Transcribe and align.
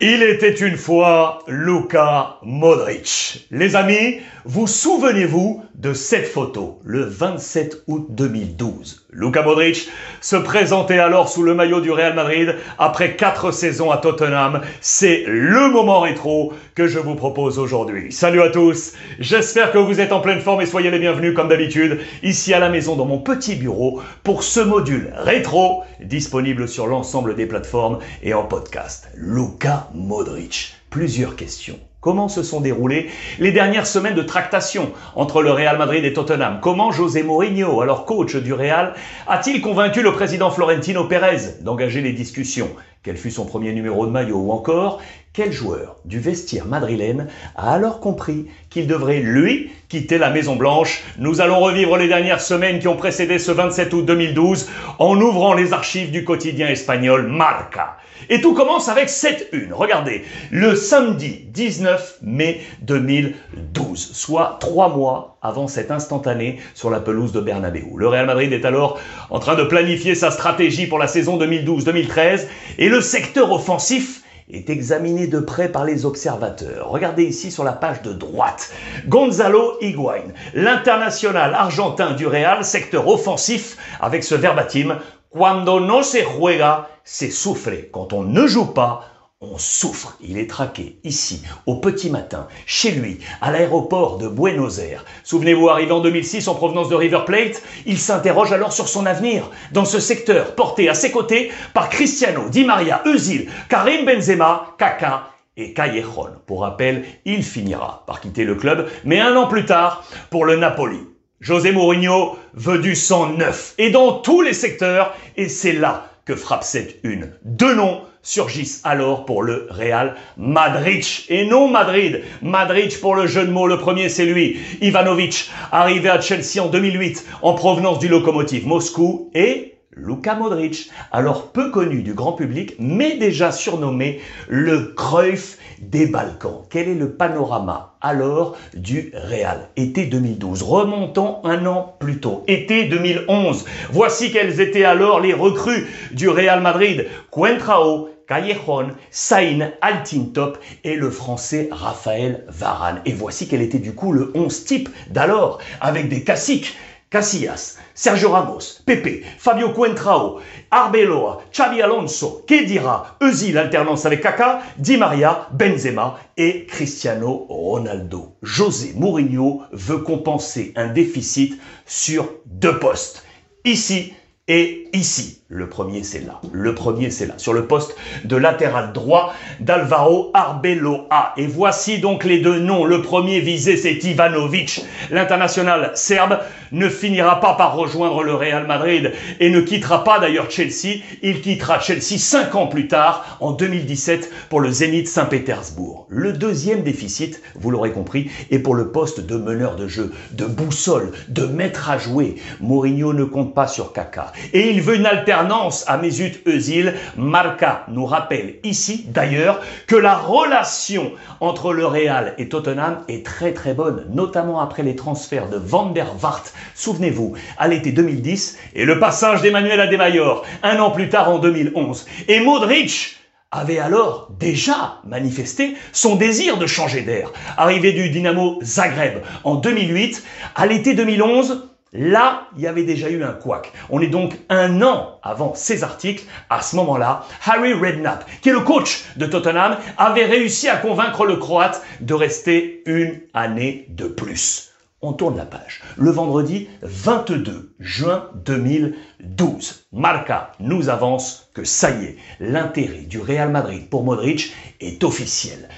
Il 0.00 0.22
était 0.22 0.54
une 0.54 0.76
fois 0.76 1.40
Luka 1.48 2.36
Modric. 2.44 3.48
Les 3.50 3.74
amis, 3.74 4.20
vous 4.44 4.68
souvenez-vous 4.68 5.64
de 5.74 5.92
cette 5.92 6.26
photo, 6.26 6.80
le 6.84 7.02
27 7.02 7.84
août 7.86 8.06
2012 8.10 9.06
Luka 9.12 9.42
Modric 9.42 9.88
se 10.20 10.36
présentait 10.36 10.98
alors 10.98 11.28
sous 11.28 11.42
le 11.42 11.54
maillot 11.54 11.80
du 11.80 11.90
Real 11.90 12.14
Madrid 12.14 12.56
après 12.78 13.16
quatre 13.16 13.52
saisons 13.52 13.90
à 13.90 13.96
Tottenham. 13.98 14.60
C'est 14.80 15.24
le 15.26 15.70
moment 15.70 16.00
rétro 16.00 16.52
que 16.74 16.86
je 16.86 16.98
vous 16.98 17.14
propose 17.14 17.58
aujourd'hui. 17.58 18.12
Salut 18.12 18.42
à 18.42 18.50
tous, 18.50 18.92
j'espère 19.18 19.72
que 19.72 19.78
vous 19.78 20.00
êtes 20.00 20.12
en 20.12 20.20
pleine 20.20 20.40
forme 20.40 20.60
et 20.60 20.66
soyez 20.66 20.90
les 20.90 20.98
bienvenus 20.98 21.34
comme 21.34 21.48
d'habitude 21.48 22.00
ici 22.22 22.54
à 22.54 22.58
la 22.58 22.68
maison 22.68 22.96
dans 22.96 23.06
mon 23.06 23.18
petit 23.18 23.56
bureau 23.56 24.00
pour 24.22 24.42
ce 24.42 24.60
module 24.60 25.12
rétro 25.16 25.82
disponible 26.00 26.68
sur 26.68 26.86
l'ensemble 26.86 27.34
des 27.34 27.46
plateformes 27.46 27.98
et 28.22 28.34
en 28.34 28.44
podcast. 28.44 29.08
Luka 29.16 29.87
Modric. 29.94 30.74
Plusieurs 30.90 31.36
questions. 31.36 31.78
Comment 32.00 32.28
se 32.28 32.42
sont 32.42 32.60
déroulées 32.60 33.10
les 33.40 33.50
dernières 33.50 33.86
semaines 33.86 34.14
de 34.14 34.22
tractation 34.22 34.92
entre 35.16 35.42
le 35.42 35.50
Real 35.50 35.78
Madrid 35.78 36.04
et 36.04 36.12
Tottenham? 36.12 36.60
Comment 36.62 36.92
José 36.92 37.24
Mourinho, 37.24 37.80
alors 37.80 38.04
coach 38.04 38.36
du 38.36 38.52
Real, 38.52 38.94
a-t-il 39.26 39.60
convaincu 39.60 40.02
le 40.02 40.12
président 40.12 40.50
Florentino 40.50 41.04
Pérez 41.04 41.60
d'engager 41.60 42.00
les 42.00 42.12
discussions? 42.12 42.70
Quel 43.02 43.16
fut 43.16 43.30
son 43.30 43.46
premier 43.46 43.72
numéro 43.72 44.06
de 44.06 44.12
maillot 44.12 44.38
Ou 44.38 44.52
encore, 44.52 45.00
quel 45.38 45.52
joueur 45.52 45.94
du 46.04 46.18
vestiaire 46.18 46.66
madrilène 46.66 47.28
a 47.54 47.72
alors 47.72 48.00
compris 48.00 48.46
qu'il 48.70 48.88
devrait, 48.88 49.20
lui, 49.20 49.70
quitter 49.88 50.18
la 50.18 50.30
Maison 50.30 50.56
Blanche 50.56 51.04
Nous 51.16 51.40
allons 51.40 51.60
revivre 51.60 51.96
les 51.96 52.08
dernières 52.08 52.40
semaines 52.40 52.80
qui 52.80 52.88
ont 52.88 52.96
précédé 52.96 53.38
ce 53.38 53.52
27 53.52 53.94
août 53.94 54.04
2012 54.04 54.68
en 54.98 55.20
ouvrant 55.20 55.54
les 55.54 55.72
archives 55.72 56.10
du 56.10 56.24
quotidien 56.24 56.66
espagnol 56.66 57.28
Marca. 57.28 57.98
Et 58.30 58.40
tout 58.40 58.52
commence 58.52 58.88
avec 58.88 59.08
cette 59.08 59.48
une. 59.52 59.72
Regardez, 59.72 60.24
le 60.50 60.74
samedi 60.74 61.44
19 61.52 62.18
mai 62.22 62.60
2012, 62.82 64.10
soit 64.12 64.56
trois 64.58 64.88
mois 64.88 65.38
avant 65.40 65.68
cet 65.68 65.92
instantané 65.92 66.58
sur 66.74 66.90
la 66.90 66.98
pelouse 66.98 67.30
de 67.30 67.40
Bernabeu. 67.40 67.84
Le 67.96 68.08
Real 68.08 68.26
Madrid 68.26 68.52
est 68.52 68.64
alors 68.64 68.98
en 69.30 69.38
train 69.38 69.54
de 69.54 69.62
planifier 69.62 70.16
sa 70.16 70.32
stratégie 70.32 70.88
pour 70.88 70.98
la 70.98 71.06
saison 71.06 71.38
2012-2013 71.38 72.48
et 72.78 72.88
le 72.88 73.00
secteur 73.00 73.52
offensif 73.52 74.22
est 74.50 74.70
examiné 74.70 75.26
de 75.26 75.40
près 75.40 75.68
par 75.68 75.84
les 75.84 76.06
observateurs. 76.06 76.90
Regardez 76.90 77.24
ici 77.24 77.50
sur 77.50 77.64
la 77.64 77.72
page 77.72 78.02
de 78.02 78.12
droite. 78.12 78.72
Gonzalo 79.06 79.76
Higuain, 79.80 80.32
l'international 80.54 81.54
argentin 81.54 82.12
du 82.12 82.26
Real, 82.26 82.64
secteur 82.64 83.06
offensif, 83.08 83.76
avec 84.00 84.24
ce 84.24 84.34
verbatim 84.34 84.98
Cuando 85.30 85.78
no 85.78 86.02
se 86.02 86.18
juega, 86.18 86.88
se 87.04 87.30
sufre. 87.30 87.90
Quand 87.92 88.14
on 88.14 88.22
ne 88.22 88.46
joue 88.46 88.72
pas, 88.72 89.04
on 89.40 89.56
souffre. 89.56 90.16
Il 90.20 90.36
est 90.36 90.50
traqué 90.50 90.98
ici, 91.04 91.42
au 91.66 91.76
petit 91.76 92.10
matin, 92.10 92.48
chez 92.66 92.90
lui, 92.90 93.18
à 93.40 93.52
l'aéroport 93.52 94.18
de 94.18 94.26
Buenos 94.26 94.78
Aires. 94.78 95.04
Souvenez-vous, 95.22 95.68
arrivé 95.68 95.92
en 95.92 96.00
2006 96.00 96.48
en 96.48 96.56
provenance 96.56 96.88
de 96.88 96.96
River 96.96 97.20
Plate, 97.24 97.62
il 97.86 97.98
s'interroge 97.98 98.52
alors 98.52 98.72
sur 98.72 98.88
son 98.88 99.06
avenir 99.06 99.48
dans 99.70 99.84
ce 99.84 100.00
secteur 100.00 100.56
porté 100.56 100.88
à 100.88 100.94
ses 100.94 101.12
côtés 101.12 101.52
par 101.72 101.88
Cristiano, 101.88 102.48
Di 102.48 102.64
Maria, 102.64 103.02
Özil, 103.06 103.48
Karim 103.68 104.04
Benzema, 104.04 104.74
Kaka 104.76 105.30
et 105.56 105.72
Callejon. 105.72 106.30
Pour 106.46 106.62
rappel, 106.62 107.04
il 107.24 107.44
finira 107.44 108.02
par 108.06 108.20
quitter 108.20 108.44
le 108.44 108.56
club, 108.56 108.88
mais 109.04 109.20
un 109.20 109.36
an 109.36 109.46
plus 109.46 109.64
tard, 109.64 110.04
pour 110.30 110.46
le 110.46 110.56
Napoli. 110.56 110.98
José 111.40 111.70
Mourinho 111.70 112.36
veut 112.54 112.80
du 112.80 112.96
sang 112.96 113.28
neuf 113.28 113.74
et 113.78 113.90
dans 113.90 114.14
tous 114.14 114.42
les 114.42 114.52
secteurs 114.52 115.14
et 115.36 115.48
c'est 115.48 115.72
là 115.72 116.07
frappe 116.34 116.64
cette 116.64 116.98
une. 117.02 117.32
Deux 117.44 117.74
noms 117.74 118.02
surgissent 118.22 118.80
alors 118.84 119.24
pour 119.24 119.42
le 119.42 119.66
Real 119.70 120.16
Madrid 120.36 121.04
et 121.28 121.46
non 121.46 121.68
Madrid. 121.68 122.22
Madrid 122.42 122.92
pour 123.00 123.14
le 123.14 123.26
jeu 123.26 123.46
de 123.46 123.50
mots, 123.50 123.66
le 123.66 123.78
premier 123.78 124.08
c'est 124.08 124.26
lui, 124.26 124.58
Ivanovic, 124.80 125.50
arrivé 125.72 126.08
à 126.08 126.20
Chelsea 126.20 126.62
en 126.62 126.68
2008 126.68 127.26
en 127.42 127.54
provenance 127.54 127.98
du 127.98 128.08
locomotive 128.08 128.66
Moscou 128.66 129.30
et 129.34 129.78
Luka 129.98 130.36
Modric, 130.36 130.90
alors 131.10 131.50
peu 131.50 131.70
connu 131.70 132.02
du 132.02 132.14
grand 132.14 132.32
public, 132.32 132.74
mais 132.78 133.16
déjà 133.16 133.50
surnommé 133.50 134.20
le 134.46 134.94
Cruyff 134.96 135.58
des 135.80 136.06
Balkans. 136.06 136.62
Quel 136.70 136.88
est 136.88 136.94
le 136.94 137.12
panorama 137.12 137.96
alors 138.00 138.56
du 138.74 139.12
Real? 139.14 139.68
Été 139.76 140.06
2012, 140.06 140.62
remontons 140.62 141.38
un 141.44 141.66
an 141.66 141.94
plus 141.98 142.20
tôt, 142.20 142.44
été 142.46 142.84
2011. 142.84 143.64
Voici 143.90 144.30
quelles 144.30 144.60
étaient 144.60 144.84
alors 144.84 145.20
les 145.20 145.34
recrues 145.34 145.86
du 146.12 146.28
Real 146.28 146.60
Madrid. 146.60 147.06
Cuentrao, 147.30 148.10
Callejon, 148.28 148.88
Sain, 149.10 149.70
Altintop 149.80 150.58
et 150.84 150.96
le 150.96 151.10
français 151.10 151.68
Raphaël 151.72 152.44
Varane. 152.48 153.00
Et 153.06 153.12
voici 153.12 153.48
quel 153.48 153.62
était 153.62 153.78
du 153.78 153.94
coup 153.94 154.12
le 154.12 154.30
11 154.34 154.64
type 154.64 154.90
d'alors, 155.08 155.58
avec 155.80 156.08
des 156.10 156.24
caciques, 156.24 156.76
Casillas, 157.10 157.78
Sergio 157.94 158.30
Ramos, 158.30 158.82
Pepe, 158.84 159.24
Fabio 159.38 159.72
Cuentrao, 159.72 160.40
Arbeloa, 160.70 161.42
Xavi 161.50 161.80
Alonso, 161.80 162.42
Kedira, 162.46 163.16
Eusi, 163.22 163.50
l'alternance 163.52 164.04
avec 164.04 164.20
Kaka, 164.20 164.60
Di 164.76 164.98
Maria, 164.98 165.48
Benzema 165.52 166.18
et 166.36 166.66
Cristiano 166.66 167.46
Ronaldo. 167.48 168.36
José 168.42 168.92
Mourinho 168.94 169.62
veut 169.72 169.98
compenser 169.98 170.72
un 170.76 170.88
déficit 170.88 171.58
sur 171.86 172.30
deux 172.44 172.78
postes. 172.78 173.24
Ici 173.64 174.12
et 174.46 174.87
ici. 174.92 175.38
Le 175.50 175.66
premier, 175.66 176.02
c'est 176.02 176.26
là. 176.26 176.42
Le 176.52 176.74
premier, 176.74 177.10
c'est 177.10 177.24
là. 177.24 177.32
Sur 177.38 177.54
le 177.54 177.66
poste 177.66 177.96
de 178.24 178.36
latéral 178.36 178.92
droit 178.92 179.32
d'Alvaro 179.60 180.30
Arbeloa. 180.34 181.32
Et 181.38 181.46
voici 181.46 182.00
donc 182.00 182.24
les 182.24 182.40
deux 182.40 182.58
noms. 182.58 182.84
Le 182.84 183.00
premier 183.00 183.40
visé, 183.40 183.78
c'est 183.78 184.04
Ivanovic. 184.04 184.84
L'international 185.10 185.92
serbe 185.94 186.38
ne 186.70 186.90
finira 186.90 187.40
pas 187.40 187.54
par 187.54 187.74
rejoindre 187.76 188.22
le 188.22 188.34
Real 188.34 188.66
Madrid 188.66 189.12
et 189.40 189.48
ne 189.48 189.62
quittera 189.62 190.04
pas 190.04 190.18
d'ailleurs 190.18 190.50
Chelsea. 190.50 191.00
Il 191.22 191.40
quittera 191.40 191.80
Chelsea 191.80 192.18
cinq 192.18 192.54
ans 192.54 192.66
plus 192.66 192.86
tard, 192.88 193.38
en 193.40 193.52
2017, 193.52 194.30
pour 194.50 194.60
le 194.60 194.70
Zénith 194.70 195.08
Saint-Pétersbourg. 195.08 196.06
Le 196.10 196.34
deuxième 196.34 196.82
déficit, 196.82 197.40
vous 197.54 197.70
l'aurez 197.70 197.92
compris, 197.92 198.30
est 198.50 198.58
pour 198.58 198.74
le 198.74 198.90
poste 198.92 199.20
de 199.20 199.36
meneur 199.36 199.76
de 199.76 199.88
jeu, 199.88 200.12
de 200.32 200.44
boussole, 200.44 201.12
de 201.28 201.46
maître 201.46 201.88
à 201.88 201.96
jouer. 201.96 202.34
Mourinho 202.60 203.14
ne 203.14 203.24
compte 203.24 203.54
pas 203.54 203.66
sur 203.66 203.94
Kaka. 203.94 204.32
Veut 204.80 204.96
une 204.96 205.06
alternative 205.06 205.38
à 205.86 205.96
Mesut 205.98 206.42
Özil, 206.46 206.94
Marca 207.16 207.84
nous 207.88 208.06
rappelle 208.06 208.56
ici 208.64 209.04
d'ailleurs 209.08 209.60
que 209.86 209.94
la 209.94 210.16
relation 210.16 211.12
entre 211.40 211.72
le 211.72 211.86
Real 211.86 212.34
et 212.38 212.48
Tottenham 212.48 213.04
est 213.08 213.24
très 213.24 213.52
très 213.52 213.74
bonne, 213.74 214.06
notamment 214.10 214.60
après 214.60 214.82
les 214.82 214.96
transferts 214.96 215.48
de 215.48 215.56
Van 215.56 215.86
der 215.90 216.14
Vaart, 216.14 216.44
souvenez-vous, 216.74 217.34
à 217.56 217.68
l'été 217.68 217.92
2010, 217.92 218.58
et 218.74 218.84
le 218.84 218.98
passage 218.98 219.42
d'Emmanuel 219.42 219.80
Adebayor 219.80 220.44
un 220.62 220.78
an 220.80 220.90
plus 220.90 221.08
tard 221.08 221.30
en 221.30 221.38
2011. 221.38 222.06
Et 222.26 222.40
Modric 222.40 223.16
avait 223.50 223.78
alors 223.78 224.28
déjà 224.38 225.00
manifesté 225.06 225.74
son 225.92 226.16
désir 226.16 226.58
de 226.58 226.66
changer 226.66 227.02
d'air. 227.02 227.32
Arrivé 227.56 227.92
du 227.92 228.10
Dynamo 228.10 228.58
Zagreb 228.62 229.22
en 229.44 229.54
2008, 229.54 230.22
à 230.54 230.66
l'été 230.66 230.94
2011, 230.94 231.68
Là, 231.92 232.48
il 232.56 232.62
y 232.62 232.66
avait 232.66 232.84
déjà 232.84 233.08
eu 233.08 233.22
un 233.22 233.32
couac. 233.32 233.72
On 233.88 234.00
est 234.00 234.08
donc 234.08 234.38
un 234.50 234.82
an 234.82 235.18
avant 235.22 235.54
ces 235.54 235.84
articles. 235.84 236.24
À 236.50 236.60
ce 236.60 236.76
moment-là, 236.76 237.24
Harry 237.46 237.72
Redknapp, 237.72 238.26
qui 238.42 238.50
est 238.50 238.52
le 238.52 238.60
coach 238.60 239.04
de 239.16 239.26
Tottenham, 239.26 239.76
avait 239.96 240.26
réussi 240.26 240.68
à 240.68 240.76
convaincre 240.76 241.24
le 241.24 241.36
Croate 241.36 241.82
de 242.00 242.14
rester 242.14 242.82
une 242.86 243.20
année 243.32 243.86
de 243.88 244.06
plus. 244.06 244.68
On 245.00 245.12
tourne 245.12 245.36
la 245.36 245.46
page. 245.46 245.80
Le 245.96 246.10
vendredi 246.10 246.68
22 246.82 247.76
juin 247.78 248.30
2012, 248.44 249.86
Marca 249.92 250.50
nous 250.58 250.88
avance 250.88 251.50
que 251.54 251.62
ça 251.62 251.92
y 251.92 252.04
est, 252.04 252.16
l'intérêt 252.40 253.02
du 253.02 253.20
Real 253.20 253.50
Madrid 253.50 253.88
pour 253.88 254.02
Modric 254.02 254.52
est 254.80 255.04
officiel. 255.04 255.68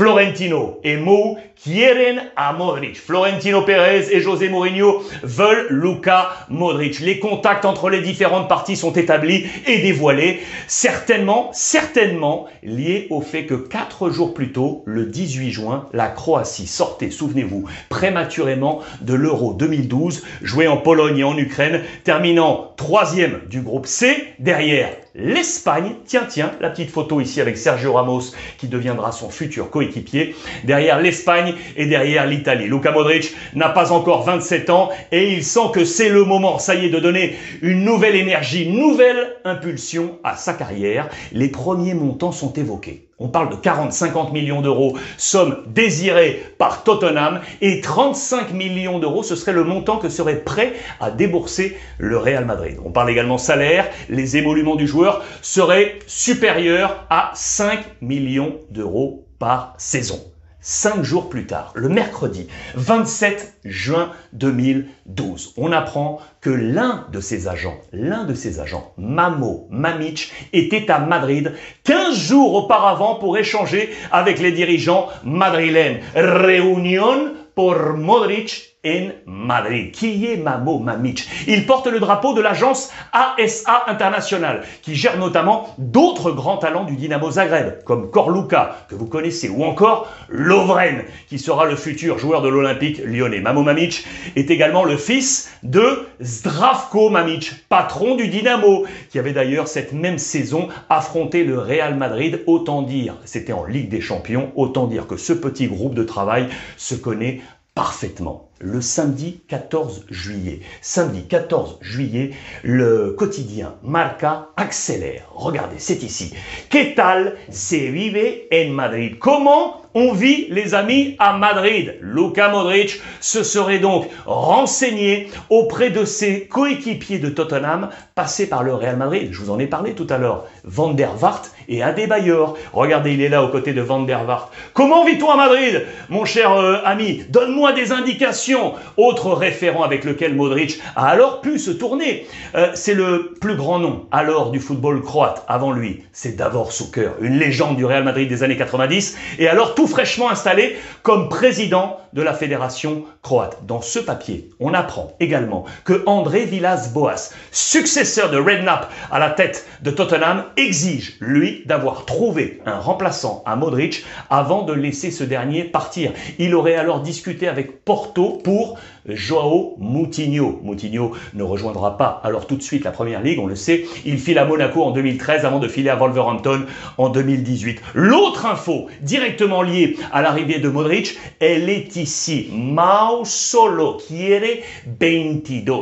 Florentino 0.00 0.80
et 0.82 0.96
Mou 0.96 1.36
quieren 1.62 2.22
a 2.34 2.54
Modric. 2.54 2.98
Florentino 2.98 3.60
Pérez 3.60 4.06
et 4.10 4.22
José 4.22 4.48
Mourinho 4.48 5.02
veulent 5.22 5.66
Luca 5.68 6.30
Modric. 6.48 7.00
Les 7.00 7.18
contacts 7.18 7.66
entre 7.66 7.90
les 7.90 8.00
différentes 8.00 8.48
parties 8.48 8.76
sont 8.76 8.94
établis 8.94 9.44
et 9.66 9.80
dévoilés, 9.80 10.40
certainement, 10.66 11.50
certainement 11.52 12.46
liés 12.62 13.08
au 13.10 13.20
fait 13.20 13.44
que 13.44 13.52
quatre 13.52 14.08
jours 14.08 14.32
plus 14.32 14.52
tôt, 14.52 14.84
le 14.86 15.04
18 15.04 15.50
juin, 15.50 15.86
la 15.92 16.08
Croatie 16.08 16.66
sortait, 16.66 17.10
souvenez-vous, 17.10 17.66
prématurément 17.90 18.80
de 19.02 19.12
l'Euro 19.12 19.52
2012, 19.52 20.24
joué 20.40 20.66
en 20.66 20.78
Pologne 20.78 21.18
et 21.18 21.24
en 21.24 21.36
Ukraine, 21.36 21.82
terminant 22.04 22.72
troisième 22.78 23.40
du 23.50 23.60
groupe 23.60 23.86
C, 23.86 24.28
derrière 24.38 24.88
l'Espagne. 25.14 25.94
Tiens, 26.06 26.26
tiens, 26.28 26.52
la 26.60 26.70
petite 26.70 26.90
photo 26.90 27.20
ici 27.20 27.40
avec 27.40 27.56
Sergio 27.56 27.92
Ramos 27.94 28.32
qui 28.58 28.68
deviendra 28.68 29.12
son 29.12 29.30
futur 29.30 29.70
coéquipier. 29.70 30.34
Derrière 30.64 31.00
l'Espagne, 31.00 31.54
et 31.76 31.86
derrière 31.86 32.26
l'Italie. 32.26 32.66
Luka 32.66 32.92
Modric 32.92 33.34
n'a 33.54 33.68
pas 33.68 33.92
encore 33.92 34.24
27 34.24 34.70
ans 34.70 34.90
et 35.12 35.32
il 35.32 35.44
sent 35.44 35.70
que 35.72 35.84
c'est 35.84 36.08
le 36.08 36.24
moment, 36.24 36.58
ça 36.58 36.74
y 36.74 36.86
est, 36.86 36.90
de 36.90 36.98
donner 36.98 37.36
une 37.62 37.84
nouvelle 37.84 38.16
énergie, 38.16 38.70
nouvelle 38.70 39.36
impulsion 39.44 40.18
à 40.24 40.36
sa 40.36 40.54
carrière. 40.54 41.08
Les 41.32 41.48
premiers 41.48 41.94
montants 41.94 42.32
sont 42.32 42.52
évoqués. 42.52 43.09
On 43.22 43.28
parle 43.28 43.50
de 43.50 43.56
40-50 43.56 44.32
millions 44.32 44.62
d'euros, 44.62 44.96
somme 45.18 45.62
désirée 45.66 46.42
par 46.56 46.84
Tottenham, 46.84 47.40
et 47.60 47.82
35 47.82 48.52
millions 48.52 48.98
d'euros, 48.98 49.22
ce 49.22 49.36
serait 49.36 49.52
le 49.52 49.62
montant 49.62 49.98
que 49.98 50.08
serait 50.08 50.40
prêt 50.40 50.72
à 51.00 51.10
débourser 51.10 51.76
le 51.98 52.16
Real 52.16 52.46
Madrid. 52.46 52.78
On 52.82 52.90
parle 52.90 53.10
également 53.10 53.36
salaire, 53.36 53.90
les 54.08 54.38
émoluments 54.38 54.76
du 54.76 54.86
joueur 54.86 55.22
seraient 55.42 55.98
supérieurs 56.06 57.04
à 57.10 57.32
5 57.34 57.84
millions 58.00 58.54
d'euros 58.70 59.26
par 59.38 59.74
saison. 59.76 60.20
Cinq 60.62 61.04
jours 61.04 61.30
plus 61.30 61.46
tard, 61.46 61.72
le 61.74 61.88
mercredi 61.88 62.46
27 62.74 63.60
juin 63.64 64.12
2012, 64.34 65.54
on 65.56 65.72
apprend 65.72 66.20
que 66.42 66.50
l'un 66.50 67.06
de 67.10 67.18
ses 67.18 67.48
agents, 67.48 67.80
l'un 67.92 68.24
de 68.24 68.34
ses 68.34 68.60
agents, 68.60 68.92
Mamo 68.98 69.68
Mamic, 69.70 70.30
était 70.52 70.90
à 70.90 70.98
Madrid 70.98 71.54
15 71.84 72.14
jours 72.14 72.54
auparavant 72.54 73.14
pour 73.14 73.38
échanger 73.38 73.88
avec 74.12 74.38
les 74.38 74.52
dirigeants 74.52 75.08
madrilènes. 75.24 76.00
Réunion 76.14 77.32
pour 77.54 77.76
Modric 77.96 78.69
en 78.84 79.10
Madrid. 79.26 79.92
Qui 79.92 80.26
est 80.26 80.36
Mamo 80.36 80.78
Mamic 80.78 81.28
Il 81.46 81.66
porte 81.66 81.86
le 81.86 82.00
drapeau 82.00 82.32
de 82.32 82.40
l'agence 82.40 82.90
ASA 83.12 83.84
International, 83.86 84.62
qui 84.82 84.94
gère 84.94 85.18
notamment 85.18 85.74
d'autres 85.78 86.32
grands 86.32 86.56
talents 86.56 86.84
du 86.84 86.96
Dynamo 86.96 87.30
Zagreb, 87.30 87.84
comme 87.84 88.10
Korluka, 88.10 88.86
que 88.88 88.94
vous 88.94 89.06
connaissez, 89.06 89.48
ou 89.48 89.64
encore 89.64 90.08
Lovren, 90.28 91.04
qui 91.28 91.38
sera 91.38 91.66
le 91.66 91.76
futur 91.76 92.18
joueur 92.18 92.42
de 92.42 92.48
l'Olympique 92.48 93.02
lyonnais. 93.04 93.40
Mamo 93.40 93.62
Mamic 93.62 94.04
est 94.36 94.50
également 94.50 94.84
le 94.84 94.96
fils 94.96 95.50
de 95.62 96.06
Zdravko 96.22 97.10
Mamic, 97.10 97.68
patron 97.68 98.16
du 98.16 98.28
Dynamo, 98.28 98.86
qui 99.10 99.18
avait 99.18 99.32
d'ailleurs 99.32 99.68
cette 99.68 99.92
même 99.92 100.18
saison 100.18 100.68
affronté 100.88 101.44
le 101.44 101.58
Real 101.58 101.96
Madrid. 101.96 102.42
Autant 102.46 102.82
dire, 102.82 103.16
c'était 103.24 103.52
en 103.52 103.64
Ligue 103.64 103.90
des 103.90 104.00
Champions, 104.00 104.52
autant 104.56 104.86
dire 104.86 105.06
que 105.06 105.16
ce 105.16 105.32
petit 105.32 105.66
groupe 105.66 105.94
de 105.94 106.04
travail 106.04 106.48
se 106.76 106.94
connaît 106.94 107.40
parfaitement 107.74 108.49
le 108.60 108.80
samedi 108.80 109.40
14 109.48 110.04
juillet. 110.10 110.60
Samedi 110.82 111.26
14 111.26 111.78
juillet, 111.80 112.30
le 112.62 113.12
quotidien 113.12 113.74
Marca 113.82 114.50
accélère. 114.56 115.30
Regardez, 115.34 115.76
c'est 115.78 116.02
ici. 116.02 116.34
Que 116.68 116.94
tal 116.94 117.36
se 117.50 117.76
vive 117.76 118.42
en 118.52 118.70
Madrid? 118.70 119.18
Comment 119.18 119.79
on 119.94 120.12
vit, 120.12 120.46
les 120.50 120.74
amis, 120.74 121.16
à 121.18 121.36
Madrid 121.36 121.96
Luka 122.00 122.48
Modric 122.48 123.00
se 123.20 123.42
serait 123.42 123.80
donc 123.80 124.06
renseigné 124.24 125.28
auprès 125.48 125.90
de 125.90 126.04
ses 126.04 126.46
coéquipiers 126.46 127.18
de 127.18 127.28
Tottenham 127.28 127.88
passés 128.14 128.48
par 128.48 128.62
le 128.62 128.72
Real 128.72 128.96
Madrid. 128.96 129.30
Je 129.32 129.40
vous 129.40 129.50
en 129.50 129.58
ai 129.58 129.66
parlé 129.66 129.94
tout 129.94 130.06
à 130.08 130.18
l'heure. 130.18 130.46
Van 130.62 130.90
der 130.90 131.14
Vaart 131.14 131.42
et 131.68 131.82
Adebayor. 131.82 132.56
Regardez, 132.72 133.14
il 133.14 133.20
est 133.20 133.28
là 133.28 133.42
aux 133.42 133.48
côtés 133.48 133.72
de 133.72 133.80
Van 133.80 134.00
der 134.00 134.24
Vaart. 134.24 134.50
Comment 134.74 135.04
vit-on 135.04 135.30
à 135.30 135.36
Madrid, 135.36 135.84
mon 136.08 136.24
cher 136.24 136.52
euh, 136.52 136.78
ami? 136.84 137.24
Donne-moi 137.28 137.72
des 137.72 137.92
indications 137.92 138.74
autre 138.96 139.32
référent 139.32 139.82
avec 139.82 140.04
lequel 140.04 140.34
Modric 140.34 140.80
a 140.94 141.06
alors 141.06 141.40
pu 141.40 141.58
se 141.58 141.70
tourner. 141.70 142.26
Euh, 142.54 142.70
c'est 142.74 142.94
le 142.94 143.34
plus 143.40 143.56
grand 143.56 143.78
nom 143.78 144.06
alors 144.12 144.52
du 144.52 144.60
football 144.60 145.02
croate 145.02 145.44
avant 145.48 145.72
lui. 145.72 146.04
C'est 146.12 146.36
Davor 146.36 146.72
Suker, 146.72 147.10
une 147.20 147.38
légende 147.38 147.76
du 147.76 147.84
Real 147.84 148.04
Madrid 148.04 148.28
des 148.28 148.42
années 148.42 148.56
90 148.56 149.16
et 149.38 149.48
alors 149.48 149.74
fraîchement 149.86 150.30
installé 150.30 150.76
comme 151.02 151.28
président 151.28 151.98
de 152.12 152.22
la 152.22 152.34
fédération 152.34 153.04
croate. 153.22 153.58
Dans 153.66 153.82
ce 153.82 153.98
papier, 153.98 154.50
on 154.58 154.74
apprend 154.74 155.12
également 155.20 155.64
que 155.84 156.02
André 156.06 156.44
Villas-Boas, 156.44 157.32
successeur 157.52 158.30
de 158.30 158.38
Redknapp 158.38 158.90
à 159.10 159.18
la 159.18 159.30
tête 159.30 159.66
de 159.82 159.90
Tottenham, 159.90 160.44
exige, 160.56 161.16
lui, 161.20 161.62
d'avoir 161.66 162.04
trouvé 162.04 162.60
un 162.66 162.78
remplaçant 162.78 163.42
à 163.46 163.56
Modric 163.56 164.04
avant 164.28 164.62
de 164.62 164.72
laisser 164.72 165.10
ce 165.10 165.24
dernier 165.24 165.64
partir. 165.64 166.12
Il 166.38 166.54
aurait 166.54 166.76
alors 166.76 167.00
discuté 167.00 167.48
avec 167.48 167.84
Porto 167.84 168.40
pour 168.42 168.78
Joao 169.08 169.76
Moutinho. 169.78 170.60
Moutinho 170.62 171.12
ne 171.34 171.42
rejoindra 171.42 171.96
pas 171.96 172.20
alors 172.24 172.46
tout 172.46 172.56
de 172.56 172.62
suite 172.62 172.84
la 172.84 172.90
première 172.90 173.22
ligue, 173.22 173.38
on 173.38 173.46
le 173.46 173.56
sait. 173.56 173.84
Il 174.04 174.18
file 174.18 174.38
à 174.38 174.44
Monaco 174.44 174.82
en 174.82 174.90
2013 174.90 175.44
avant 175.44 175.58
de 175.58 175.68
filer 175.68 175.90
à 175.90 175.96
Wolverhampton 175.96 176.66
en 176.98 177.08
2018. 177.08 177.80
L'autre 177.94 178.46
info 178.46 178.88
directement 179.02 179.62
liée 179.62 179.96
à 180.12 180.22
l'arrivée 180.22 180.58
de 180.58 180.68
Modric, 180.68 181.18
elle 181.40 181.68
est 181.68 181.96
ici. 181.96 182.50
Mao 182.52 183.24
Solo 183.24 183.98
quiere 184.06 184.62
22. 185.00 185.72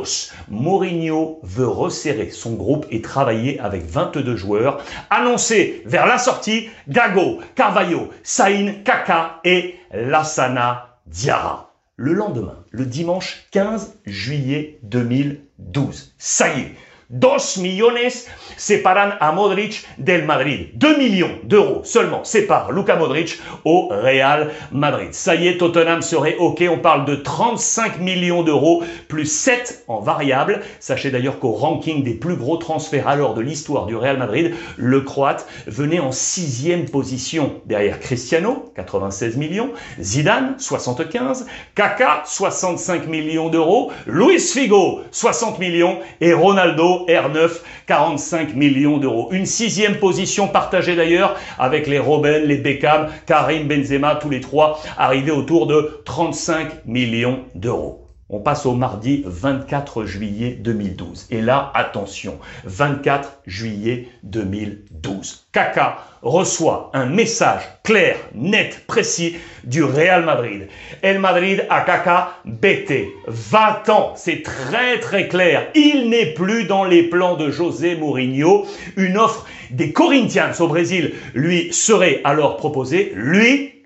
Mourinho 0.49 1.39
veut 1.43 1.67
resserrer 1.67 2.29
son 2.31 2.53
groupe 2.53 2.85
et 2.91 3.01
travailler 3.01 3.59
avec 3.59 3.85
22 3.85 4.35
joueurs. 4.35 4.83
Annoncé 5.09 5.81
vers 5.85 6.05
la 6.05 6.17
sortie, 6.17 6.69
Gago, 6.87 7.39
Carvalho, 7.55 8.09
Sain, 8.23 8.73
Kaka 8.83 9.39
et 9.43 9.75
Lassana 9.91 10.97
Diarra 11.07 11.68
le 11.99 12.13
lendemain, 12.13 12.63
le 12.71 12.85
dimanche 12.85 13.45
15 13.51 13.99
juillet 14.05 14.79
2012. 14.83 16.15
Ça 16.17 16.47
y 16.57 16.61
est, 16.61 16.75
Dos 17.11 17.57
millones 17.57 18.27
separan 18.55 19.13
a 19.19 19.31
Modric 19.31 19.83
del 19.97 20.25
Madrid. 20.25 20.69
2 20.75 20.97
millions 20.97 21.39
d'euros 21.43 21.81
seulement 21.83 22.23
séparent 22.23 22.71
Luka 22.71 22.97
Modric 22.97 23.39
au 23.65 23.87
Real 23.89 24.51
Madrid. 24.71 25.11
Ça 25.11 25.33
y 25.33 25.47
est, 25.47 25.57
Tottenham 25.57 26.03
serait 26.03 26.35
OK. 26.37 26.63
On 26.69 26.77
parle 26.77 27.05
de 27.05 27.15
35 27.15 27.99
millions 27.99 28.43
d'euros 28.43 28.83
plus 29.07 29.25
7 29.25 29.85
en 29.87 30.01
variable. 30.01 30.61
Sachez 30.79 31.09
d'ailleurs 31.09 31.39
qu'au 31.39 31.53
ranking 31.53 32.03
des 32.03 32.13
plus 32.13 32.35
gros 32.35 32.57
transferts 32.57 33.07
alors 33.07 33.33
de 33.33 33.41
l'histoire 33.41 33.87
du 33.87 33.95
Real 33.95 34.19
Madrid, 34.19 34.53
le 34.77 35.01
Croate 35.01 35.47
venait 35.65 35.99
en 35.99 36.11
sixième 36.11 36.85
position 36.85 37.59
derrière 37.65 37.99
Cristiano, 37.99 38.71
96 38.75 39.35
millions, 39.35 39.71
Zidane, 39.99 40.59
75, 40.59 41.47
Kaka, 41.73 42.21
65 42.27 43.07
millions 43.07 43.49
d'euros, 43.49 43.91
Luis 44.05 44.39
Figo, 44.39 45.01
60 45.09 45.57
millions 45.57 45.97
et 46.21 46.33
Ronaldo, 46.33 46.98
R9, 47.07 47.49
45 47.87 48.55
millions 48.55 48.97
d'euros. 48.97 49.29
Une 49.31 49.45
sixième 49.45 49.97
position 49.97 50.47
partagée 50.47 50.95
d'ailleurs 50.95 51.35
avec 51.57 51.87
les 51.87 51.99
Robben, 51.99 52.45
les 52.45 52.57
Beckham, 52.57 53.07
Karim 53.25 53.67
Benzema, 53.67 54.15
tous 54.15 54.29
les 54.29 54.41
trois 54.41 54.81
arrivés 54.97 55.31
autour 55.31 55.67
de 55.67 56.01
35 56.05 56.85
millions 56.85 57.39
d'euros. 57.55 57.98
On 58.31 58.41
passe 58.41 58.67
au 58.67 58.75
mardi 58.75 59.23
24 59.25 60.05
juillet 60.05 60.51
2012. 60.59 61.29
Et 61.31 61.41
là, 61.41 61.71
attention, 61.73 62.37
24 62.63 63.39
juillet 63.47 64.07
2012. 64.21 65.47
Kaka 65.51 65.97
reçoit 66.21 66.91
un 66.93 67.07
message 67.07 67.63
clair, 67.83 68.17
net, 68.35 68.83
précis 68.85 69.35
du 69.63 69.83
Real 69.83 70.25
Madrid. 70.25 70.67
El 71.01 71.17
Madrid 71.17 71.65
a 71.71 71.81
Kaka 71.81 72.33
bêté. 72.45 73.15
20 73.25 73.89
ans, 73.89 74.13
c'est 74.15 74.43
très 74.43 74.99
très 74.99 75.27
clair. 75.27 75.67
Il 75.73 76.11
n'est 76.11 76.33
plus 76.33 76.65
dans 76.65 76.83
les 76.83 77.01
plans 77.01 77.35
de 77.35 77.49
José 77.49 77.95
Mourinho. 77.95 78.67
Une 78.95 79.17
offre 79.17 79.47
des 79.71 79.91
Corinthians 79.91 80.51
au 80.59 80.67
Brésil 80.67 81.13
lui 81.33 81.73
serait 81.73 82.21
alors 82.23 82.57
proposée. 82.57 83.11
Lui, 83.15 83.78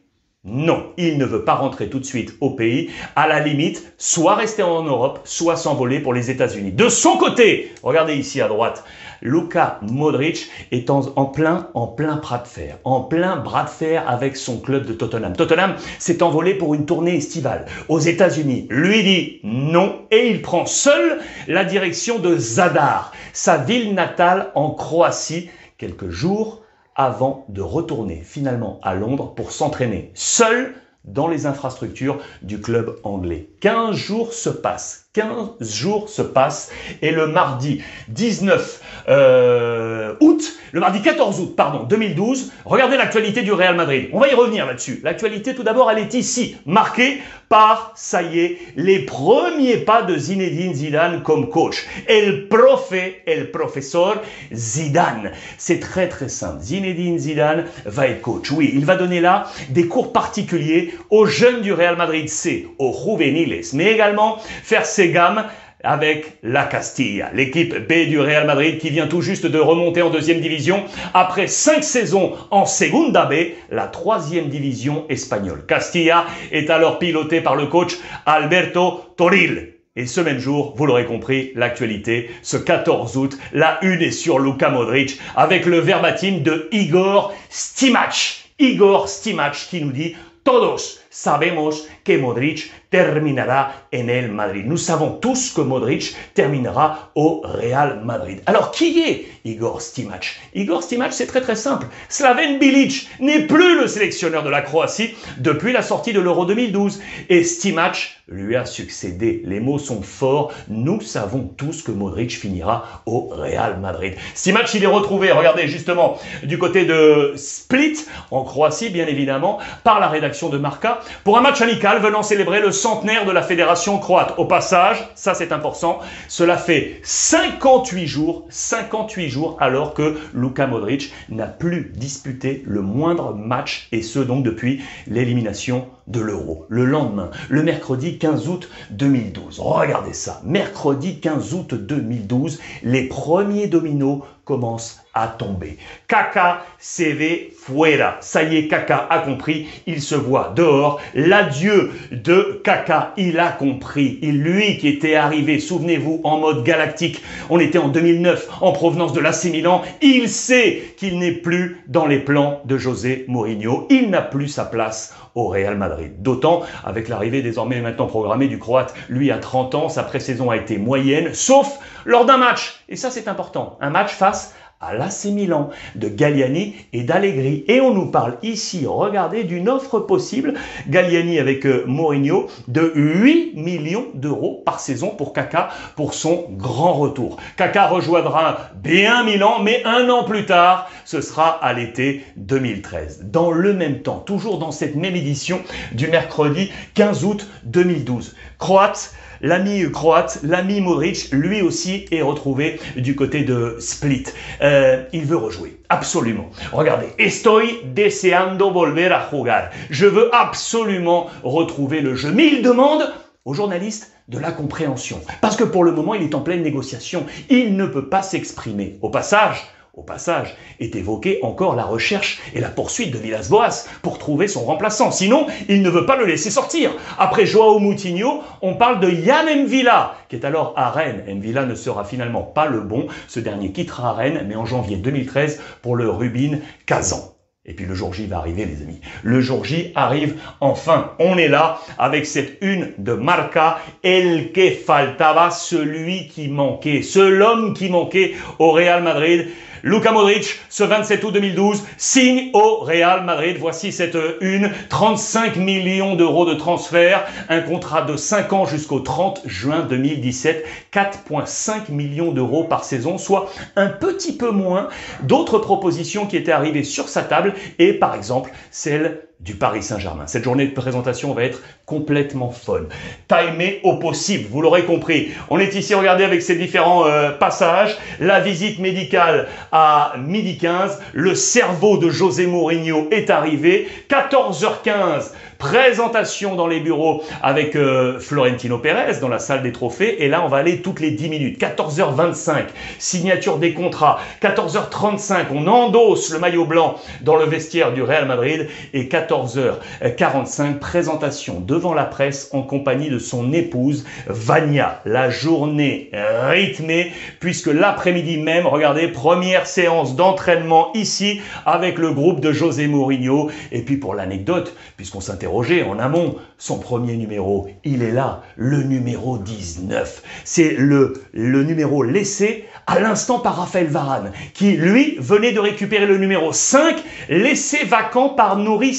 non, 0.46 0.92
il 0.98 1.18
ne 1.18 1.24
veut 1.24 1.46
pas 1.46 1.56
rentrer 1.56 1.90
tout 1.90 2.00
de 2.00 2.06
suite 2.06 2.36
au 2.42 2.50
pays. 2.50 2.90
À 3.16 3.30
la 3.30 3.40
limite, 3.40 3.94
soit 3.98 4.36
rester 4.36 4.62
en 4.62 4.84
Europe, 4.84 5.22
soit 5.24 5.56
s'envoler 5.56 6.02
pour 6.02 6.14
les 6.14 6.32
États-Unis. 6.32 6.74
De 6.74 6.90
son 6.90 7.16
côté, 7.16 7.72
regardez 7.82 8.16
ici 8.16 8.42
à 8.42 8.50
droite, 8.50 8.84
Luka 9.22 9.80
Modric 9.82 10.50
est 10.74 10.90
en, 10.90 11.02
plein, 11.28 11.70
en 11.76 11.88
plein 11.88 12.18
bras 12.18 12.40
de 12.40 12.48
fer, 12.48 12.78
en 12.84 13.00
plein 13.00 13.38
bras 13.38 13.64
de 13.64 13.70
fer 13.70 14.04
avec 14.06 14.36
son 14.36 14.60
club 14.60 14.86
de 14.86 14.92
Tottenham. 14.92 15.34
Tottenham 15.34 15.76
s'est 15.98 16.22
envolé 16.22 16.56
pour 16.56 16.76
une 16.76 16.86
tournée 16.86 17.16
estivale 17.16 17.66
aux 17.88 18.00
États-Unis. 18.00 18.68
Lui 18.70 19.02
dit 19.02 19.40
non 19.44 20.02
et 20.12 20.28
il 20.28 20.42
prend 20.42 20.66
seul 20.66 21.22
la 21.48 21.64
direction 21.64 22.20
de 22.20 22.36
Zadar, 22.36 23.14
sa 23.32 23.60
ville 23.60 23.94
natale 23.94 24.52
en 24.56 24.72
Croatie, 24.72 25.50
quelques 25.78 26.10
jours 26.10 26.63
avant 26.96 27.46
de 27.50 27.62
retourner 27.62 28.22
finalement 28.24 28.80
à 28.84 28.96
Londres 28.96 29.34
pour 29.36 29.52
s'entraîner 29.52 30.12
seul 30.14 30.76
dans 31.06 31.28
les 31.28 31.46
infrastructures 31.46 32.20
du 32.42 32.62
club 32.62 33.00
anglais. 33.04 33.50
15 33.60 33.96
jours 33.96 34.34
se 34.34 34.50
passent, 34.50 35.03
15 35.14 35.72
jours 35.72 36.10
se 36.10 36.24
passent 36.24 36.72
et 37.04 37.12
le 37.12 37.28
mardi 37.28 37.84
19 38.08 38.82
euh, 39.10 40.16
août, 40.22 40.54
le 40.72 40.80
mardi 40.80 41.04
14 41.04 41.40
août, 41.40 41.54
pardon, 41.56 41.84
2012, 41.84 42.52
regardez 42.66 42.98
l'actualité 42.98 43.44
du 43.44 43.52
Real 43.52 43.76
Madrid. 43.76 44.10
On 44.12 44.20
va 44.20 44.30
y 44.30 44.34
revenir 44.34 44.66
là-dessus. 44.66 45.02
L'actualité, 45.04 45.54
tout 45.54 45.62
d'abord, 45.62 45.92
elle 45.92 46.00
est 46.00 46.16
ici, 46.16 46.58
marquée 46.66 47.22
par, 47.48 47.92
ça 47.96 48.24
y 48.24 48.40
est, 48.40 48.58
les 48.76 49.06
premiers 49.06 49.78
pas 49.78 50.02
de 50.02 50.18
Zinedine 50.18 50.74
Zidane 50.74 51.22
comme 51.22 51.50
coach. 51.50 51.86
El 52.08 52.48
profe, 52.48 52.96
el 53.28 53.52
professeur 53.52 54.20
Zidane. 54.52 55.32
C'est 55.60 55.80
très 55.80 56.10
très 56.10 56.30
simple. 56.30 56.64
Zinedine 56.64 57.20
Zidane 57.20 57.66
va 57.86 58.08
être 58.08 58.22
coach. 58.22 58.50
Oui, 58.50 58.72
il 58.74 58.86
va 58.86 58.96
donner 58.96 59.22
là 59.22 59.46
des 59.70 59.88
cours 59.88 60.12
particuliers 60.12 60.96
aux 61.12 61.28
jeunes 61.28 61.62
du 61.62 61.72
Real 61.72 61.98
Madrid 61.98 62.28
C, 62.28 62.68
aux 62.80 62.94
juveniles, 62.94 63.62
mais 63.74 63.92
également 63.92 64.40
faire 64.64 64.88
ses 64.88 65.03
gammes 65.12 65.46
avec 65.84 66.38
la 66.44 66.64
Castilla, 66.64 67.30
l'équipe 67.34 67.76
B 67.76 68.08
du 68.08 68.20
Real 68.20 68.48
Madrid 68.48 68.80
qui 68.80 68.90
vient 68.90 69.08
tout 69.08 69.22
juste 69.22 69.46
de 69.46 69.60
remonter 69.60 70.02
en 70.02 70.10
deuxième 70.10 70.40
division 70.40 70.84
après 71.14 71.48
cinq 71.48 71.84
saisons 71.84 72.34
en 72.52 72.66
Segunda 72.66 73.26
B, 73.26 73.34
la 73.70 73.88
troisième 73.88 74.48
division 74.48 75.06
espagnole. 75.10 75.66
Castilla 75.66 76.26
est 76.52 76.70
alors 76.70 77.00
piloté 77.00 77.42
par 77.42 77.56
le 77.56 77.66
coach 77.66 77.98
Alberto 78.26 79.02
Toril. 79.18 79.74
Et 79.96 80.08
ce 80.08 80.22
même 80.22 80.40
jour, 80.40 80.74
vous 80.76 80.88
l'aurez 80.88 81.06
compris, 81.06 81.52
l'actualité, 81.56 82.32
ce 82.42 82.58
14 82.58 83.16
août, 83.16 83.38
la 83.52 83.78
une 83.84 84.02
est 84.02 84.12
sur 84.12 84.40
Luka 84.40 84.70
Modric 84.70 85.20
avec 85.36 85.68
le 85.68 85.78
verbatim 85.80 86.40
de 86.42 86.68
Igor 86.72 87.32
Stimac. 87.50 88.50
Igor 88.58 89.08
Stimac 89.08 89.54
qui 89.70 89.82
nous 89.82 89.92
dit 89.92 90.16
Todos 90.44 91.03
sabemos 91.14 91.88
que 92.04 92.18
Modric 92.18 92.72
terminera 92.90 93.72
en 93.94 94.10
el 94.10 94.32
Madrid. 94.32 94.66
Nous 94.66 94.78
savons 94.78 95.12
tous 95.12 95.52
que 95.52 95.62
Modric 95.62 96.16
terminera 96.34 97.12
au 97.16 97.42
Real 97.44 98.02
Madrid. 98.04 98.42
Alors 98.48 98.72
qui 98.72 99.00
est 99.00 99.26
Igor 99.46 99.82
Stimac 99.82 100.40
Igor 100.56 100.82
Stimac, 100.82 101.14
c'est 101.14 101.28
très 101.28 101.42
très 101.42 101.56
simple. 101.56 101.86
Slaven 102.10 102.58
Bilic 102.58 103.08
n'est 103.20 103.46
plus 103.46 103.80
le 103.80 103.88
sélectionneur 103.88 104.44
de 104.44 104.50
la 104.50 104.62
Croatie 104.62 105.14
depuis 105.38 105.72
la 105.72 105.84
sortie 105.84 106.14
de 106.14 106.20
l'Euro 106.20 106.46
2012 106.46 107.00
et 107.30 107.44
Stimac 107.44 108.24
lui 108.28 108.56
a 108.56 108.66
succédé. 108.66 109.42
Les 109.46 109.60
mots 109.60 109.80
sont 109.80 110.02
forts. 110.02 110.54
Nous 110.70 111.02
savons 111.02 111.42
tous 111.58 111.84
que 111.84 111.92
Modric 111.92 112.32
finira 112.32 113.04
au 113.06 113.28
Real 113.28 113.80
Madrid. 113.80 114.16
Stimac, 114.34 114.74
il 114.74 114.84
est 114.84 114.88
retrouvé, 114.88 115.32
regardez 115.32 115.68
justement, 115.68 116.18
du 116.44 116.58
côté 116.58 116.86
de 116.86 117.34
Split, 117.36 117.98
en 118.32 118.44
Croatie 118.44 118.90
bien 118.90 119.08
évidemment, 119.08 119.60
par 119.84 120.00
la 120.00 120.08
rédaction 120.08 120.50
de 120.50 120.58
Marca, 120.58 121.02
pour 121.24 121.38
un 121.38 121.42
match 121.42 121.62
amical 121.62 122.00
venant 122.02 122.24
célébrer 122.24 122.62
le 122.62 122.72
centenaire 122.72 123.26
de 123.26 123.32
la 123.32 123.42
fédération 123.42 123.98
croate. 124.00 124.34
Au 124.38 124.46
passage, 124.46 124.98
ça 125.16 125.34
c'est 125.34 125.52
important, 125.52 126.00
cela 126.28 126.58
fait 126.58 127.00
58 127.04 128.08
jours, 128.08 128.46
58 128.50 129.30
jours 129.30 129.58
alors 129.60 129.94
que 129.94 130.18
Luka 130.34 130.68
Modric 130.68 131.14
n'a 131.30 131.48
plus 131.48 131.92
disputé 131.96 132.64
le 132.66 132.82
moindre 132.82 133.34
match 133.34 133.88
et 133.92 134.02
ce 134.02 134.20
donc 134.20 134.44
depuis 134.44 134.82
l'élimination 135.08 135.88
de 136.08 136.20
l'euro. 136.20 136.66
Le 136.70 136.86
lendemain, 136.86 137.30
le 137.50 137.64
mercredi 137.64 138.18
15 138.18 138.50
août 138.50 138.70
2012. 138.92 139.60
Regardez 139.60 140.14
ça, 140.14 140.42
mercredi 140.44 141.20
15 141.20 141.54
août 141.54 141.74
2012, 141.74 142.60
les 142.84 143.08
premiers 143.08 143.68
dominos 143.68 144.22
commencent 144.46 145.02
à 145.14 145.28
tomber. 145.28 145.78
Kaka 146.08 146.66
CV 146.78 147.53
fuera. 147.66 148.18
Ça 148.22 148.44
y 148.44 148.58
est, 148.58 148.68
Kaka 148.68 149.08
a 149.10 149.20
compris, 149.20 149.68
il 149.88 150.02
se 150.02 150.16
voit 150.16 150.54
dehors. 150.56 151.00
L'adieu 151.14 151.92
de 152.12 152.62
Kaka, 152.64 153.14
il 153.18 153.40
a 153.40 153.50
compris. 153.50 154.20
Il, 154.22 154.42
lui 154.42 154.78
qui 154.78 154.88
était 154.88 155.16
arrivé, 155.16 155.60
souvenez-vous, 155.60 156.22
en 156.24 156.40
mode 156.40 156.64
galactique, 156.64 157.22
on 157.50 157.60
était 157.60 157.78
en 157.78 157.88
2009 157.88 158.50
en 158.62 158.72
provenance 158.72 159.14
de 159.14 159.20
l'AC 159.20 159.46
Milan, 159.46 159.82
il 160.02 160.30
sait 160.30 160.84
qu'il 160.98 161.20
n'est 161.20 161.32
plus 161.32 161.84
dans 161.88 162.06
les 162.06 162.20
plans 162.20 162.62
de 162.66 162.78
José 162.78 163.26
Mourinho. 163.28 163.88
Il 163.90 164.10
n'a 164.10 164.22
plus 164.22 164.48
sa 164.48 164.66
place 164.66 165.16
au 165.36 165.48
Real 165.48 165.78
Madrid. 165.78 166.22
D'autant 166.22 166.64
avec 166.84 167.08
l'arrivée 167.08 167.42
désormais 167.42 167.82
maintenant 167.82 168.08
programmée 168.08 168.48
du 168.48 168.60
Croate. 168.60 168.94
Lui 169.10 169.32
a 169.32 169.38
30 169.38 169.76
ans, 169.76 169.90
sa 169.90 170.04
pré-saison 170.04 170.50
a 170.50 170.58
été 170.58 170.78
moyenne, 170.78 171.34
sauf 171.34 171.80
lors 172.06 172.26
d'un 172.26 172.38
match. 172.38 172.84
Et 172.90 172.96
ça 172.96 173.10
c'est 173.10 173.28
important, 173.28 173.78
un 173.82 173.90
match 173.90 174.12
face 174.12 174.54
à 174.88 174.94
l'AC 174.94 175.26
Milan 175.26 175.70
de 175.96 176.10
Galliani 176.10 176.76
et 176.94 177.04
d'Allegri. 177.04 177.64
Et 177.68 177.82
on 177.82 177.94
nous 177.94 178.08
parle 178.08 178.38
ici, 178.44 178.86
regardez, 178.86 179.44
d'une 179.44 179.70
offre 179.70 180.00
possible, 180.00 180.54
Galliani 180.88 181.40
avec 181.40 181.66
euh, 181.66 181.84
Mourinho, 181.88 182.48
de 182.68 182.92
8 182.96 183.54
millions 183.56 184.06
d'euros 184.14 184.62
par 184.66 184.80
saison 184.80 185.10
pour 185.10 185.34
Kaka 185.34 185.70
pour 185.96 186.14
son 186.14 186.46
grand 186.52 186.94
retour. 186.94 187.38
Kaka 187.58 187.88
rejoindra 187.88 188.58
bien 188.76 189.24
Milan, 189.24 189.60
mais 189.62 189.82
un 189.86 190.10
an 190.10 190.24
plus 190.24 190.46
tard, 190.46 190.90
ce 191.06 191.22
sera 191.22 191.50
à 191.50 191.74
l'été 191.74 192.24
2013. 192.38 193.26
Dans 193.26 193.52
le 193.52 193.74
même 193.74 194.02
temps, 194.02 194.20
toujours 194.20 194.58
dans 194.58 194.72
cette 194.72 194.96
même 194.96 195.16
édition 195.16 195.62
du 195.94 196.08
mercredi 196.08 196.72
15 196.96 197.26
août 197.26 197.48
2012. 197.64 198.36
Croate, 198.60 199.14
L'ami 199.46 199.92
croate, 199.92 200.40
l'ami 200.42 200.80
Modric, 200.80 201.28
lui 201.34 201.62
aussi 201.62 202.06
est 202.12 202.22
retrouvé 202.22 202.80
du 202.96 203.14
côté 203.14 203.44
de 203.44 203.76
Split. 203.78 204.24
Euh, 204.62 205.04
il 205.12 205.26
veut 205.26 205.36
rejouer, 205.36 205.82
absolument. 205.90 206.50
Regardez, 206.72 207.08
estoy 207.20 207.82
deseando 207.94 208.72
volver 208.72 209.12
a 209.12 209.28
jugar. 209.30 209.70
Je 209.90 210.06
veux 210.06 210.34
absolument 210.34 211.28
retrouver 211.44 212.00
le 212.00 212.16
jeu. 212.16 212.32
Mais 212.34 212.48
il 212.48 212.62
demande 212.62 213.14
aux 213.44 213.54
journalistes 213.54 214.14
de 214.30 214.40
la 214.40 214.54
compréhension. 214.54 215.20
Parce 215.42 215.58
que 215.58 215.66
pour 215.66 215.84
le 215.84 215.92
moment, 215.92 216.14
il 216.14 216.24
est 216.24 216.36
en 216.36 216.40
pleine 216.40 216.64
négociation. 216.64 217.26
Il 217.50 217.76
ne 217.76 217.86
peut 217.86 218.08
pas 218.08 218.24
s'exprimer. 218.24 218.98
Au 219.02 219.10
passage, 219.10 219.58
au 219.94 220.02
passage, 220.02 220.56
est 220.80 220.96
évoquée 220.96 221.38
encore 221.44 221.76
la 221.76 221.84
recherche 221.84 222.42
et 222.56 222.60
la 222.60 222.70
poursuite 222.70 223.12
de 223.12 223.20
Villas-Boas 223.20 223.86
pour 224.02 224.18
trouver 224.18 224.48
son 224.48 224.66
remplaçant. 224.66 225.12
Sinon, 225.12 225.46
il 225.70 225.84
ne 225.84 225.90
veut 225.90 226.08
pas 226.08 226.18
le 226.18 226.26
laisser 226.26 226.50
sortir. 226.50 226.92
Après 227.20 227.46
Joao 227.46 227.78
Moutinho, 227.78 228.42
on 228.64 228.74
parle 228.74 229.00
de 229.00 229.10
Yann 229.12 229.66
Mvila, 229.66 230.16
qui 230.30 230.36
est 230.36 230.46
alors 230.46 230.74
à 230.78 230.90
Rennes. 230.90 231.24
Mvila 231.28 231.68
ne 231.68 231.76
sera 231.76 232.06
finalement 232.06 232.42
pas 232.42 232.66
le 232.66 232.82
bon. 232.82 233.06
Ce 233.28 233.40
dernier 233.40 233.72
quittera 233.72 234.14
Rennes, 234.14 234.46
mais 234.48 234.56
en 234.56 234.66
janvier 234.66 234.98
2013 234.98 235.62
pour 235.84 235.96
le 235.96 236.10
Rubin 236.10 236.58
Kazan. 236.88 237.33
Et 237.66 237.74
puis 237.74 237.86
le 237.86 237.96
jour 237.96 238.14
J 238.14 238.26
va 238.26 238.40
arriver, 238.40 238.66
les 238.66 238.82
amis. 238.82 239.00
Le 239.24 239.40
jour 239.40 239.64
J 239.64 239.94
arrive 239.96 240.36
enfin. 240.60 241.14
On 241.18 241.38
est 241.38 241.48
là 241.48 241.80
avec 241.98 242.26
cette 242.26 242.58
une 242.60 242.92
de 242.98 243.14
Marca, 243.14 243.80
El 244.04 244.52
que 244.52 244.70
faltaba, 244.72 245.50
celui 245.50 246.28
qui 246.28 246.50
manquait, 246.50 247.02
ce 247.02 247.20
l'homme 247.20 247.74
qui 247.74 247.88
manquait 247.88 248.34
au 248.60 248.72
Real 248.72 249.02
Madrid. 249.02 249.48
Luka 249.86 250.14
Modric, 250.14 250.62
ce 250.70 250.86
27 250.86 251.22
août 251.26 251.32
2012, 251.34 251.84
signe 251.98 252.52
au 252.54 252.78
Real 252.78 253.26
Madrid. 253.26 253.58
Voici 253.60 253.92
cette 253.92 254.18
une. 254.40 254.72
35 254.88 255.58
millions 255.58 256.16
d'euros 256.16 256.46
de 256.46 256.54
transfert. 256.54 257.26
Un 257.50 257.60
contrat 257.60 258.04
de 258.04 258.16
5 258.16 258.54
ans 258.54 258.66
jusqu'au 258.66 259.02
30 259.02 259.42
juin 259.46 259.82
2017. 259.82 260.66
4,5 260.94 261.92
millions 261.92 262.32
d'euros 262.32 262.64
par 262.64 262.86
saison, 262.86 263.18
soit 263.18 263.50
un 263.76 263.88
petit 263.88 264.38
peu 264.38 264.52
moins 264.52 264.88
d'autres 265.24 265.60
propositions 265.60 266.28
qui 266.28 266.38
étaient 266.38 266.54
arrivées 266.54 266.86
sur 266.86 267.10
sa 267.10 267.24
table 267.24 267.53
et 267.80 267.94
par 267.94 268.16
exemple 268.16 268.52
celle 268.72 269.28
du 269.44 269.56
Paris 269.56 269.84
Saint-Germain. 269.84 270.26
Cette 270.26 270.46
journée 270.46 270.68
de 270.68 270.74
présentation 270.74 271.34
va 271.34 271.44
être 271.44 271.62
complètement 271.86 272.52
fun. 272.52 272.84
Timé 273.28 273.82
au 273.84 273.98
possible, 273.98 274.48
vous 274.50 274.62
l'aurez 274.62 274.86
compris. 274.86 275.32
On 275.50 275.60
est 275.60 275.76
ici, 275.76 275.94
regardez, 275.94 276.24
avec 276.24 276.42
ces 276.42 276.56
différents 276.56 277.06
euh, 277.06 277.32
passages. 277.32 277.98
La 278.22 278.40
visite 278.40 278.80
médicale 278.80 279.48
à 279.74 280.14
midi 280.18 280.58
15. 280.58 281.02
Le 281.12 281.36
cerveau 281.36 281.98
de 281.98 282.10
José 282.10 282.48
Mourinho 282.48 283.10
est 283.12 283.30
arrivé. 283.30 283.90
14h15, 284.10 285.32
présentation 285.58 286.56
dans 286.56 286.68
les 286.68 286.80
bureaux 286.80 287.24
avec 287.42 287.76
euh, 287.76 288.20
Florentino 288.20 288.78
Pérez 288.78 289.20
dans 289.20 289.30
la 289.30 289.40
salle 289.40 289.62
des 289.62 289.74
trophées. 289.74 290.24
Et 290.24 290.30
là, 290.30 290.42
on 290.46 290.48
va 290.48 290.58
aller 290.58 290.82
toutes 290.82 291.02
les 291.02 291.12
10 291.12 291.30
minutes. 291.30 291.62
14h25, 291.62 292.66
signature 292.98 293.58
des 293.58 293.74
contrats. 293.74 294.20
14h35, 294.42 295.48
on 295.54 295.68
endosse 295.68 296.32
le 296.32 296.40
maillot 296.40 296.66
blanc 296.66 296.96
dans 297.22 297.36
le 297.36 297.46
vestiaire 297.46 297.94
du 297.94 298.04
Real 298.04 298.26
Madrid. 298.26 298.70
Et 298.94 299.10
14h45, 299.34 300.78
présentation 300.78 301.60
devant 301.60 301.94
la 301.94 302.06
presse 302.06 302.50
en 302.54 302.62
compagnie 302.62 303.10
de 303.10 303.18
son 303.18 303.52
épouse 303.52 304.06
Vania. 304.28 305.02
La 305.06 305.30
journée 305.30 306.12
rythmée 306.50 307.12
puisque 307.40 307.68
l'après-midi 307.68 308.38
même, 308.38 308.68
regardez, 308.68 309.08
première 309.08 309.66
séance 309.66 310.16
d'entraînement 310.16 310.94
ici 310.94 311.42
avec 311.66 311.98
le 311.98 312.12
groupe 312.12 312.42
de 312.42 312.52
José 312.52 312.88
Mourinho. 312.88 313.50
Et 313.72 313.82
puis 313.82 313.98
pour 313.98 314.14
l'anecdote, 314.14 314.76
puisqu'on 314.98 315.22
s'interroge 315.22 315.64
en 315.88 315.98
amont 315.98 316.36
son 316.58 316.78
premier 316.78 317.16
numéro. 317.16 317.70
Il 317.84 318.04
est 318.04 318.12
là, 318.12 318.44
le 318.58 318.84
numéro 318.84 319.38
19. 319.38 320.24
C'est 320.44 320.76
le, 320.78 321.14
le 321.34 321.64
numéro 321.64 322.04
laissé 322.04 322.66
à 322.88 323.00
l'instant 323.00 323.40
par 323.40 323.58
Raphaël 323.58 323.88
Varane, 323.88 324.32
qui 324.54 324.74
lui 324.74 325.16
venait 325.20 325.54
de 325.54 325.60
récupérer 325.60 326.06
le 326.06 326.18
numéro 326.18 326.52
5, 326.52 326.96
laissé 327.30 327.86
vacant 327.86 328.30
par 328.30 328.58
Nouri 328.58 328.94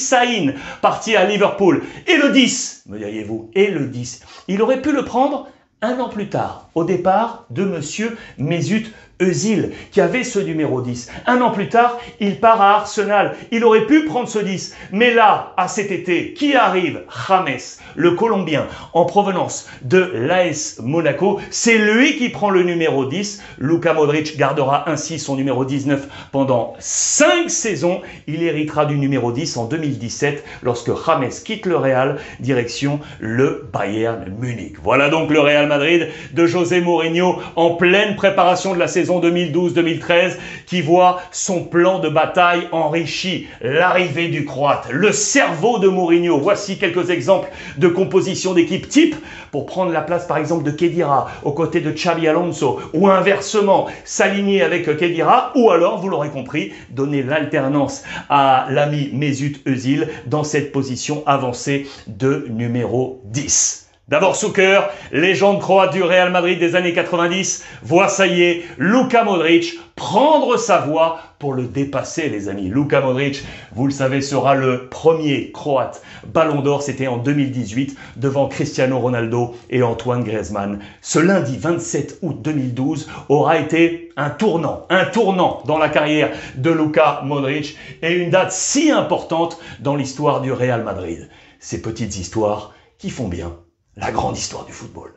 Parti 0.81 1.15
à 1.15 1.25
Liverpool. 1.25 1.83
Et 2.07 2.17
le 2.17 2.31
10, 2.31 2.83
me 2.87 2.97
diriez-vous, 2.97 3.49
et 3.53 3.71
le 3.71 3.87
10. 3.87 4.21
Il 4.47 4.61
aurait 4.61 4.81
pu 4.81 4.91
le 4.91 5.03
prendre 5.03 5.47
un 5.81 5.99
an 5.99 6.09
plus 6.09 6.29
tard, 6.29 6.69
au 6.73 6.83
départ 6.83 7.45
de 7.49 7.63
Monsieur 7.63 8.17
Mesut 8.37 8.87
Eusil, 9.21 9.71
qui 9.91 10.01
avait 10.01 10.23
ce 10.23 10.39
numéro 10.39 10.81
10. 10.81 11.09
Un 11.25 11.41
an 11.41 11.51
plus 11.51 11.69
tard, 11.69 11.99
il 12.19 12.39
part 12.39 12.61
à 12.61 12.75
Arsenal. 12.75 13.35
Il 13.51 13.63
aurait 13.63 13.85
pu 13.85 14.03
prendre 14.05 14.27
ce 14.27 14.39
10. 14.39 14.75
Mais 14.91 15.13
là, 15.13 15.53
à 15.55 15.67
cet 15.67 15.91
été, 15.91 16.33
qui 16.33 16.53
arrive? 16.53 17.01
James, 17.27 17.57
le 17.95 18.11
Colombien, 18.11 18.67
en 18.93 19.05
provenance 19.05 19.69
de 19.83 20.11
l'AS 20.13 20.79
Monaco. 20.83 21.39
C'est 21.49 21.77
lui 21.77 22.17
qui 22.17 22.29
prend 22.29 22.49
le 22.49 22.63
numéro 22.63 23.05
10. 23.05 23.41
Luka 23.59 23.93
Modric 23.93 24.37
gardera 24.37 24.89
ainsi 24.89 25.17
son 25.17 25.35
numéro 25.35 25.63
19 25.63 26.07
pendant 26.31 26.73
5 26.79 27.49
saisons. 27.49 28.01
Il 28.27 28.43
héritera 28.43 28.85
du 28.85 28.97
numéro 28.97 29.31
10 29.31 29.55
en 29.57 29.65
2017 29.65 30.43
lorsque 30.61 30.91
James 31.05 31.29
quitte 31.43 31.65
le 31.65 31.77
Real, 31.77 32.17
direction 32.41 32.99
le 33.19 33.69
Bayern 33.71 34.25
Munich. 34.39 34.75
Voilà 34.83 35.09
donc 35.09 35.29
le 35.29 35.39
Real 35.39 35.67
Madrid 35.67 36.09
de 36.33 36.45
José 36.45 36.81
Mourinho 36.81 37.39
en 37.55 37.75
pleine 37.75 38.15
préparation 38.15 38.73
de 38.73 38.79
la 38.79 38.87
saison 38.87 39.04
2012-2013 39.05 40.37
qui 40.65 40.81
voit 40.81 41.19
son 41.31 41.63
plan 41.63 41.99
de 41.99 42.09
bataille 42.09 42.67
enrichi. 42.71 43.47
L'arrivée 43.61 44.27
du 44.27 44.45
Croate, 44.45 44.87
le 44.91 45.11
cerveau 45.11 45.79
de 45.79 45.87
Mourinho. 45.87 46.39
Voici 46.39 46.77
quelques 46.77 47.09
exemples 47.09 47.49
de 47.77 47.87
composition 47.87 48.53
d'équipe 48.53 48.87
type 48.87 49.15
pour 49.51 49.65
prendre 49.65 49.91
la 49.91 50.01
place 50.01 50.27
par 50.27 50.37
exemple 50.37 50.63
de 50.63 50.71
Kedira 50.71 51.27
aux 51.43 51.53
côtés 51.53 51.79
de 51.79 51.91
Xavi 51.91 52.27
Alonso 52.27 52.79
ou 52.93 53.07
inversement 53.07 53.87
s'aligner 54.03 54.61
avec 54.61 54.97
Kedira 54.97 55.51
ou 55.55 55.71
alors, 55.71 55.99
vous 55.99 56.09
l'aurez 56.09 56.29
compris, 56.29 56.73
donner 56.89 57.23
l'alternance 57.23 58.03
à 58.29 58.67
l'ami 58.69 59.09
Mesut 59.13 59.61
Özil 59.65 60.07
dans 60.25 60.43
cette 60.43 60.71
position 60.71 61.23
avancée 61.25 61.87
de 62.07 62.45
numéro 62.49 63.21
10. 63.25 63.84
D'abord 64.07 64.35
Zucker, 64.35 64.81
légende 65.11 65.59
croate 65.59 65.91
du 65.91 66.03
Real 66.03 66.31
Madrid 66.31 66.59
des 66.59 66.75
années 66.75 66.93
90, 66.93 67.65
voit 67.81 68.07
ça 68.07 68.27
y 68.27 68.43
est, 68.43 68.63
Luka 68.77 69.23
Modric 69.23 69.79
prendre 69.95 70.57
sa 70.57 70.77
voie 70.77 71.17
pour 71.39 71.55
le 71.55 71.63
dépasser 71.63 72.29
les 72.29 72.47
amis. 72.47 72.69
Luka 72.69 73.01
Modric, 73.01 73.43
vous 73.73 73.87
le 73.87 73.91
savez, 73.91 74.21
sera 74.21 74.53
le 74.53 74.89
premier 74.89 75.51
croate 75.51 76.03
ballon 76.27 76.61
d'or, 76.61 76.83
c'était 76.83 77.07
en 77.07 77.17
2018 77.17 77.97
devant 78.17 78.47
Cristiano 78.47 78.99
Ronaldo 78.99 79.55
et 79.71 79.81
Antoine 79.81 80.23
Griezmann. 80.23 80.81
Ce 81.01 81.17
lundi 81.17 81.57
27 81.57 82.19
août 82.21 82.37
2012 82.43 83.09
aura 83.29 83.57
été 83.57 84.11
un 84.17 84.29
tournant, 84.29 84.85
un 84.91 85.05
tournant 85.05 85.63
dans 85.65 85.79
la 85.79 85.89
carrière 85.89 86.29
de 86.57 86.69
Luka 86.69 87.21
Modric 87.23 87.75
et 88.03 88.13
une 88.13 88.29
date 88.29 88.51
si 88.51 88.91
importante 88.91 89.57
dans 89.79 89.95
l'histoire 89.95 90.41
du 90.41 90.51
Real 90.51 90.83
Madrid. 90.83 91.27
Ces 91.59 91.81
petites 91.81 92.17
histoires 92.17 92.71
qui 92.99 93.09
font 93.09 93.27
bien 93.27 93.64
la 93.97 94.11
grande 94.11 94.37
histoire 94.37 94.65
du 94.65 94.73
football. 94.73 95.13